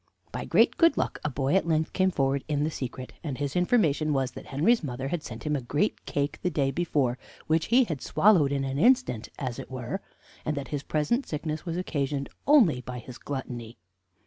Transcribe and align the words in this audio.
"By 0.31 0.45
great 0.45 0.77
good 0.77 0.97
luck, 0.97 1.19
a 1.23 1.29
boy 1.29 1.53
at 1.53 1.67
length 1.67 1.93
came 1.93 2.09
forward 2.09 2.43
in 2.47 2.63
the 2.63 2.71
secret; 2.71 3.13
and 3.23 3.37
his 3.37 3.55
information 3.55 4.13
was 4.13 4.31
that 4.31 4.47
Henry's 4.47 4.83
mother 4.83 5.09
had 5.09 5.21
sent 5.21 5.43
him 5.43 5.55
a 5.55 5.61
great 5.61 6.07
cake 6.07 6.39
the 6.41 6.49
day 6.49 6.71
before, 6.71 7.19
which 7.45 7.67
he 7.67 7.83
had 7.83 8.01
swallowed 8.01 8.51
in 8.51 8.63
an 8.63 8.79
instant, 8.79 9.29
as 9.37 9.59
it 9.59 9.69
were, 9.69 10.01
and 10.43 10.57
that 10.57 10.69
his 10.69 10.81
present 10.81 11.27
sickness 11.27 11.67
was 11.67 11.77
occasioned 11.77 12.29
only 12.47 12.81
by 12.81 12.97
his 12.97 13.19
gluttony. 13.19 13.77